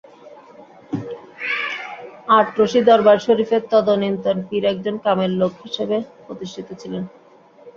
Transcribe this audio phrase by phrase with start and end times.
[2.31, 7.03] আটরশি দরবার শরিফের তদানীন্তন পীর একজন কামেল লোক হিসেবে প্রতিষ্ঠিত ছিলেন।